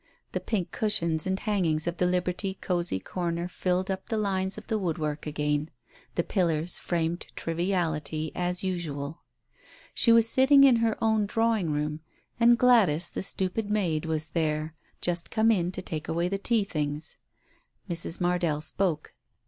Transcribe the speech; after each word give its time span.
The 0.31 0.39
pink 0.39 0.71
cushions 0.71 1.27
and 1.27 1.39
hangings 1.39 1.85
of 1.85 1.97
the 1.97 2.07
Liberty 2.07 2.55
cosy 2.59 2.99
corner 2.99 3.47
filled 3.47 3.91
up 3.91 4.09
the 4.09 4.17
lines 4.17 4.57
of 4.57 4.65
the 4.65 4.79
woodwork 4.79 5.27
again. 5.27 5.69
The 6.15 6.23
pillars 6.23 6.79
framed 6.79 7.27
triviality 7.35 8.31
as 8.33 8.63
usual. 8.63 9.21
She 9.93 10.11
was 10.11 10.27
sitting 10.27 10.63
in 10.63 10.77
her 10.77 10.97
own 11.03 11.27
drawing 11.27 11.69
room, 11.69 11.99
and 12.39 12.57
Gladys 12.57 13.09
the 13.11 13.21
stupid 13.21 13.69
maid, 13.69 14.05
was 14.07 14.29
there— 14.29 14.73
just 15.01 15.29
come 15.29 15.51
in 15.51 15.71
to 15.71 15.83
take 15.83 16.07
away 16.07 16.27
the 16.29 16.39
tea 16.39 16.63
things. 16.63 17.19
Mrs. 17.87 18.19
Mardell 18.19 18.59
spoke. 18.61 19.13